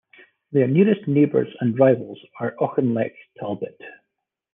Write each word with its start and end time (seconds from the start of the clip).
Their 0.51 0.65
nearest 0.67 1.07
neighbours 1.07 1.55
and 1.59 1.77
rivals 1.79 2.19
are 2.39 2.55
Auchinleck 2.59 3.13
Talbot. 3.37 3.79